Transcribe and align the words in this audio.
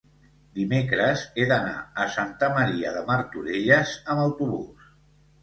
dimecres 0.59 1.25
he 1.41 1.45
d'anar 1.51 1.75
a 2.05 2.07
Santa 2.15 2.49
Maria 2.57 2.95
de 2.97 3.05
Martorelles 3.11 3.95
amb 4.17 4.25
autobús. 4.27 4.91